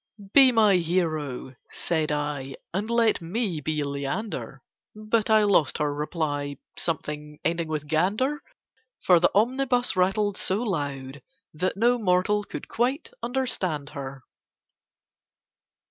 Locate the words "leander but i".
3.83-5.43